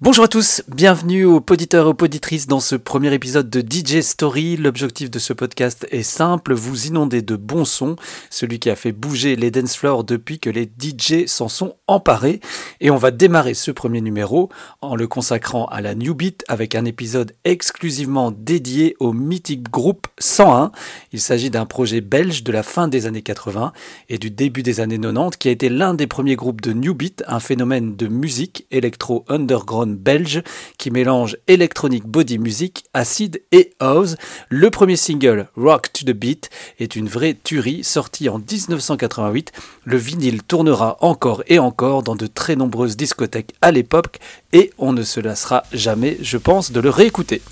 [0.00, 4.00] Bonjour à tous, bienvenue aux poditeurs et aux poditrices dans ce premier épisode de DJ
[4.00, 4.56] Story.
[4.56, 7.96] L'objectif de ce podcast est simple, vous inonder de bons sons,
[8.30, 12.38] celui qui a fait bouger les dance floors depuis que les DJ s'en sont emparés.
[12.80, 14.50] Et on va démarrer ce premier numéro
[14.82, 20.06] en le consacrant à la New Beat avec un épisode exclusivement dédié au mythique groupe
[20.20, 20.70] 101.
[21.10, 23.72] Il s'agit d'un projet belge de la fin des années 80
[24.08, 26.94] et du début des années 90 qui a été l'un des premiers groupes de New
[26.94, 30.42] Beat, un phénomène de musique électro-underground belge
[30.78, 34.16] qui mélange électronique body music, acid et house.
[34.48, 39.52] Le premier single, Rock to the Beat, est une vraie tuerie sortie en 1988.
[39.84, 44.18] Le vinyle tournera encore et encore dans de très nombreuses discothèques à l'époque
[44.52, 47.42] et on ne se lassera jamais, je pense, de le réécouter.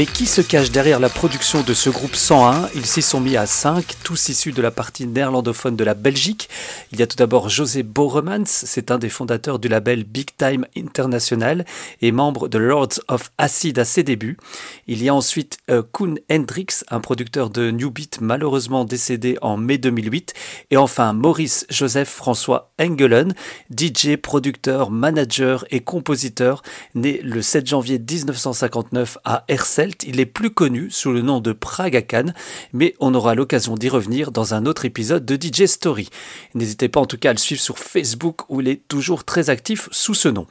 [0.00, 3.36] Mais qui se cache derrière la production de ce groupe 101 Ils s'y sont mis
[3.36, 6.48] à 5, tous issus de la partie néerlandophone de la Belgique.
[6.90, 10.64] Il y a tout d'abord José Boremans, c'est un des fondateurs du label Big Time
[10.74, 11.66] International
[12.00, 14.38] et membre de Lords of Acid à ses débuts.
[14.86, 19.58] Il y a ensuite euh, Koen Hendricks, un producteur de New Beat malheureusement décédé en
[19.58, 20.32] mai 2008.
[20.70, 23.34] Et enfin Maurice Joseph François Engelen,
[23.70, 26.62] DJ, producteur, manager et compositeur,
[26.94, 31.52] né le 7 janvier 1959 à Hersel il est plus connu sous le nom de
[31.52, 32.26] Pragakan,
[32.72, 36.08] mais on aura l'occasion d'y revenir dans un autre épisode de DJ Story.
[36.54, 39.50] N'hésitez pas en tout cas à le suivre sur Facebook où il est toujours très
[39.50, 40.46] actif sous ce nom.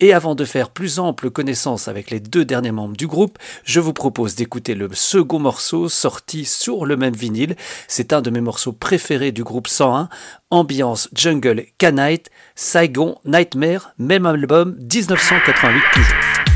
[0.00, 3.80] Et avant de faire plus ample connaissance avec les deux derniers membres du groupe, je
[3.80, 7.56] vous propose d'écouter le second morceau sorti sur le même vinyle.
[7.88, 10.08] C'est un de mes morceaux préférés du groupe 101,
[10.50, 16.47] Ambiance Jungle Canite, Saigon Nightmare, même album 1988 toujours.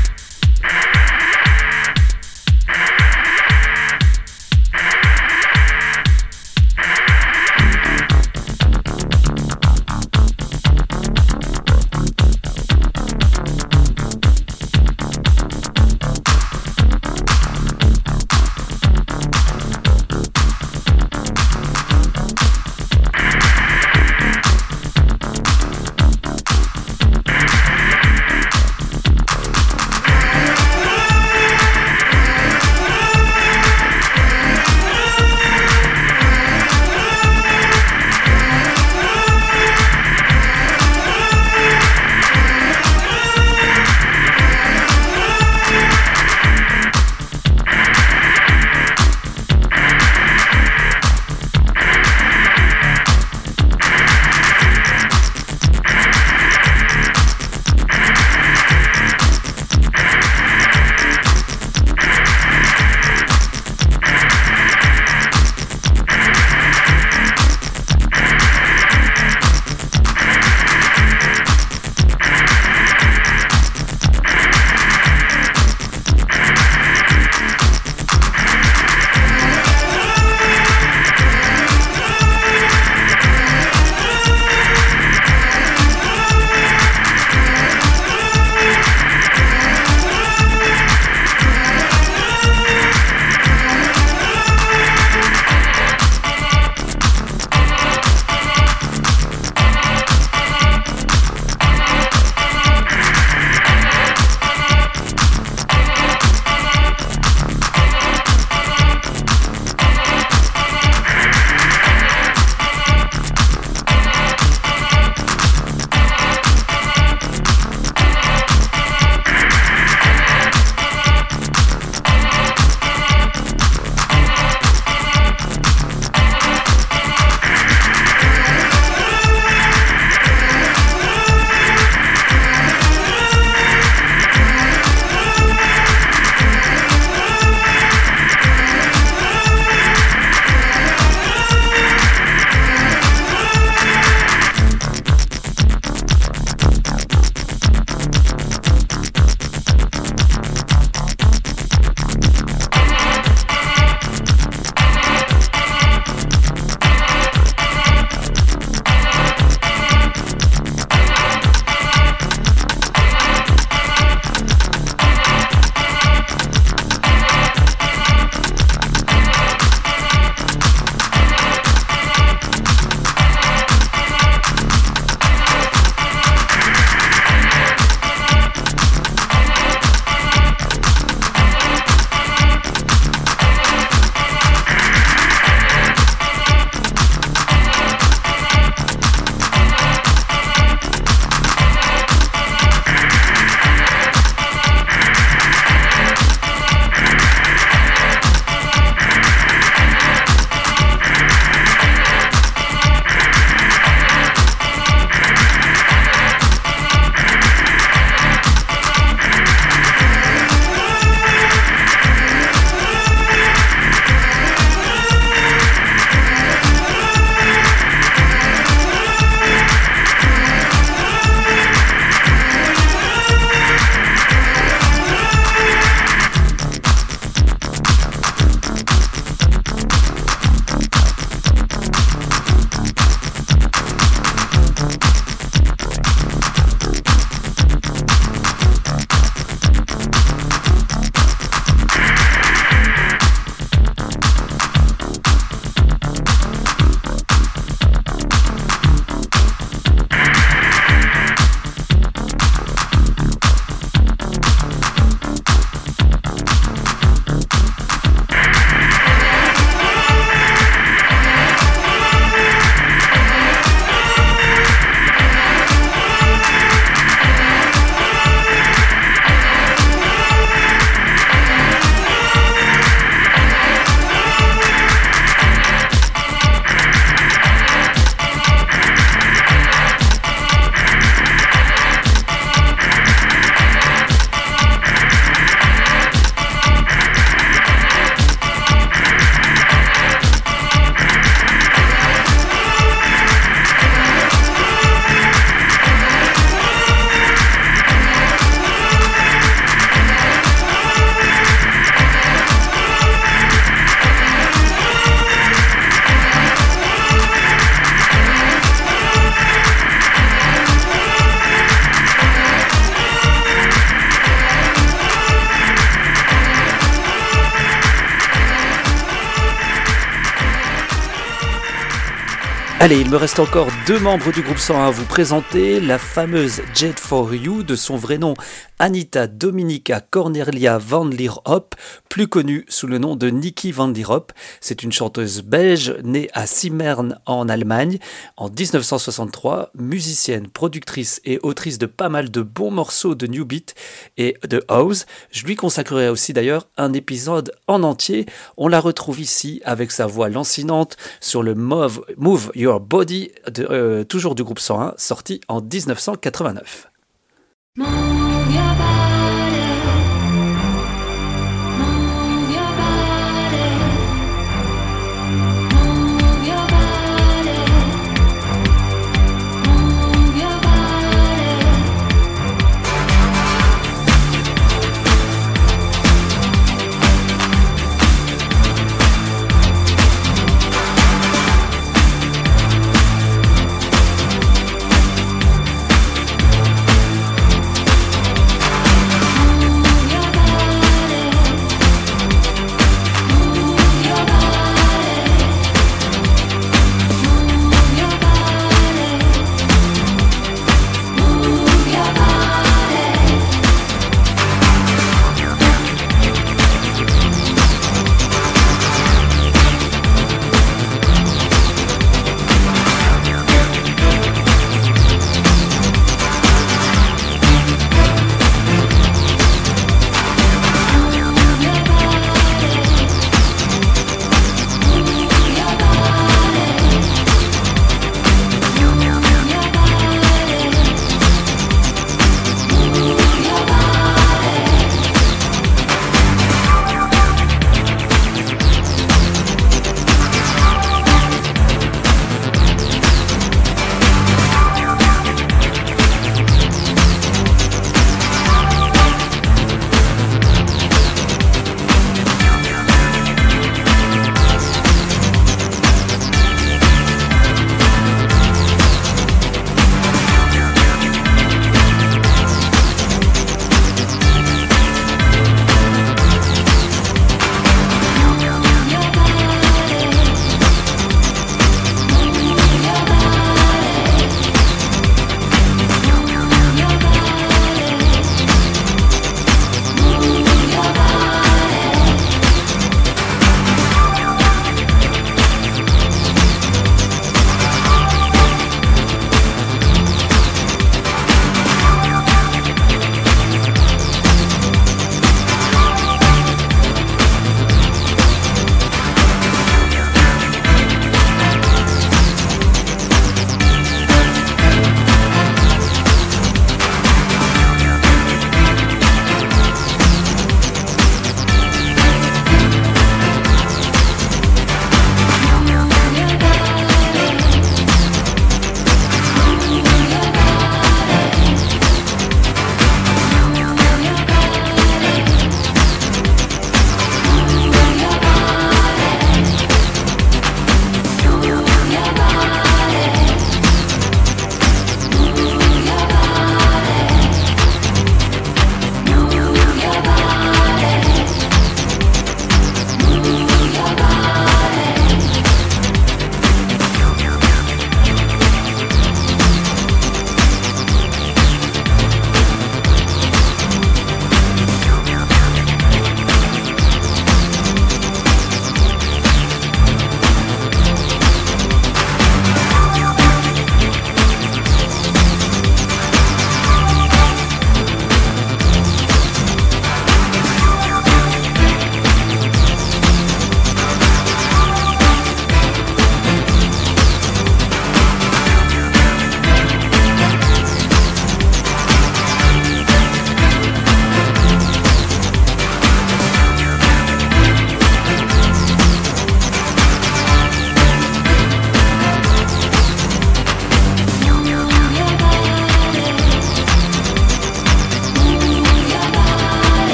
[322.83, 325.79] Allez, il me reste encore deux membres du groupe 101 à vous présenter.
[325.79, 328.33] La fameuse Jet for You, de son vrai nom
[328.77, 331.75] Anita Dominica Cornelia van Lierop,
[332.09, 334.33] plus connue sous le nom de Nikki van Lierop.
[334.59, 337.99] C'est une chanteuse belge née à Simmern en Allemagne
[338.35, 343.75] en 1963, musicienne, productrice et autrice de pas mal de bons morceaux de New Beat
[344.17, 345.05] et de House.
[345.31, 348.25] Je lui consacrerai aussi d'ailleurs un épisode en entier.
[348.57, 354.03] On la retrouve ici avec sa voix lancinante sur le Move, Move Your Body, euh,
[354.03, 356.89] toujours du groupe 101, sorti en 1989.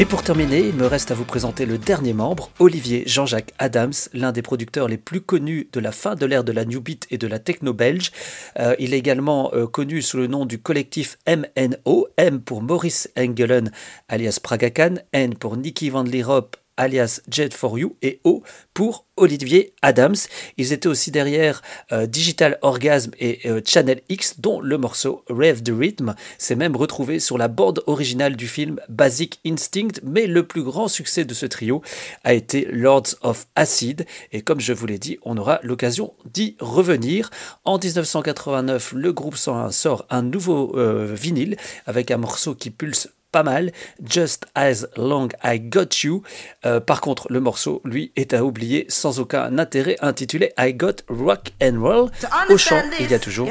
[0.00, 3.92] Et pour terminer, il me reste à vous présenter le dernier membre, Olivier Jean-Jacques Adams,
[4.14, 7.06] l'un des producteurs les plus connus de la fin de l'ère de la New Beat
[7.10, 8.10] et de la techno belge.
[8.58, 13.10] Euh, il est également euh, connu sous le nom du collectif MNO, M pour Maurice
[13.18, 13.70] Engelen
[14.08, 18.42] alias Pragakan, N pour Nicky Van Lierop alias Jet for You et O
[18.74, 20.16] pour Olivier Adams.
[20.56, 21.60] Ils étaient aussi derrière
[21.92, 26.74] euh, Digital Orgasm et euh, Channel X, dont le morceau Rave the Rhythm s'est même
[26.74, 30.00] retrouvé sur la bande originale du film Basic Instinct.
[30.02, 31.82] Mais le plus grand succès de ce trio
[32.24, 34.06] a été Lords of Acid.
[34.32, 37.30] Et comme je vous l'ai dit, on aura l'occasion d'y revenir.
[37.64, 43.10] En 1989, le groupe 101 sort un nouveau euh, vinyle avec un morceau qui pulse
[43.30, 43.72] pas mal.
[44.02, 46.22] Just as long I got you.
[46.64, 51.02] Euh, par contre, le morceau, lui, est à oublier sans aucun intérêt, intitulé I got
[51.08, 52.10] rock and roll.
[52.48, 53.48] Au chant, il y a toujours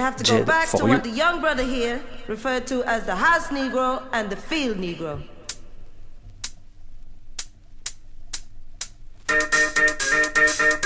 [10.60, 10.79] you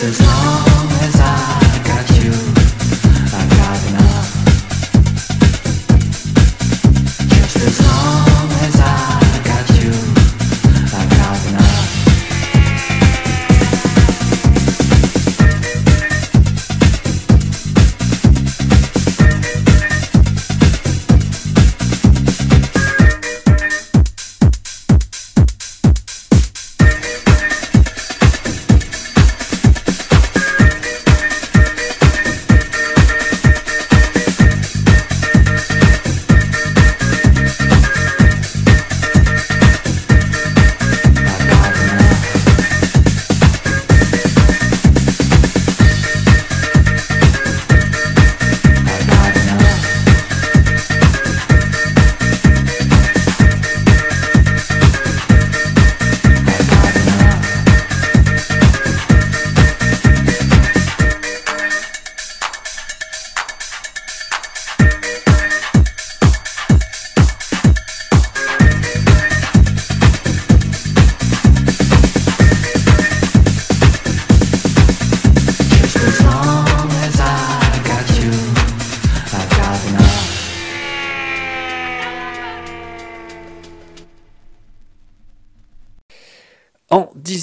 [0.00, 0.69] This is all.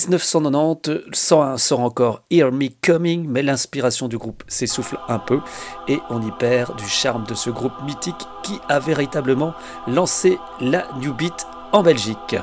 [0.08, 5.42] 1990, 101 sort encore Hear Me Coming, mais l'inspiration du groupe s'essouffle un peu
[5.88, 9.54] et on y perd du charme de ce groupe mythique qui a véritablement
[9.86, 12.38] lancé la New Beat en Belgique.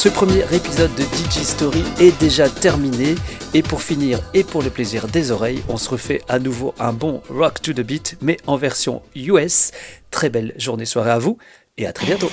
[0.00, 3.16] Ce premier épisode de DJ Story est déjà terminé
[3.52, 6.94] et pour finir et pour le plaisir des oreilles, on se refait à nouveau un
[6.94, 9.72] bon Rock to the Beat mais en version US.
[10.10, 11.36] Très belle journée soirée à vous
[11.76, 12.30] et à très bientôt.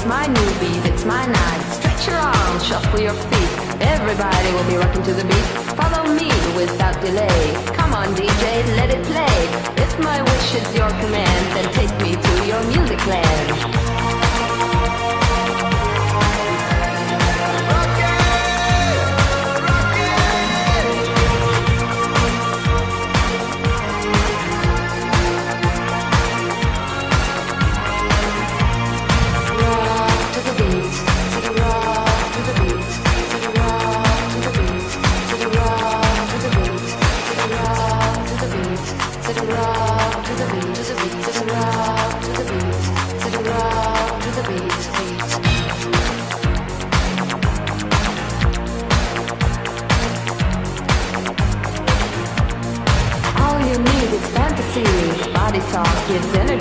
[0.00, 1.60] It's my new beat, it's my night.
[1.74, 3.82] Stretch your arms, shuffle your feet.
[3.82, 5.46] Everybody will be rocking to the beat.
[5.76, 7.52] Follow me without delay.
[7.76, 9.36] Come on, DJ, let it play.
[9.76, 13.99] If my wish is your command, then take me to your music land.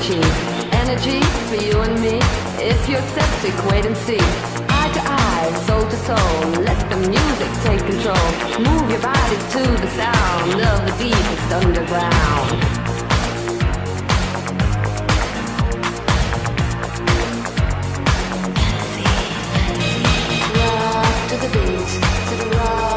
[0.10, 0.40] Gives
[0.74, 1.22] energy.
[1.50, 2.18] For you and me.
[2.58, 4.24] If you're septic, wait and see.
[4.78, 6.64] Eye to eye, soul to soul.
[6.64, 8.30] Let the music take control.
[8.68, 12.50] Move your body to the sound of the deepest underground.
[21.30, 21.90] To the beat,
[22.30, 22.89] to the rock.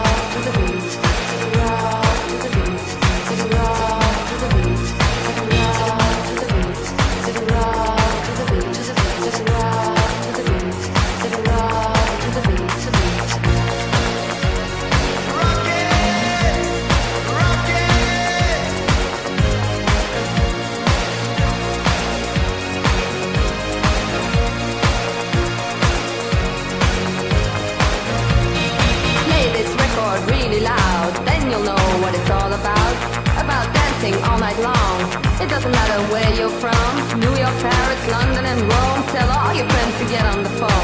[39.23, 40.82] tell all your friends to get on the phone.